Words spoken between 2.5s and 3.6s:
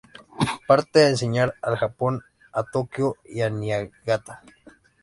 a Tokio y a